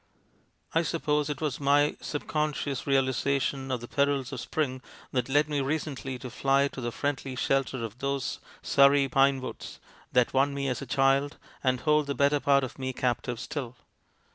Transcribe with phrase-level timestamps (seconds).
[0.73, 4.81] I suppose it was my subconscious realiza tion of the perils of spring
[5.11, 9.79] that led me recently to fly to the friendly shelter of those Surrey pine woods
[10.11, 13.75] that won me as a child, and hold the better part of me captive still.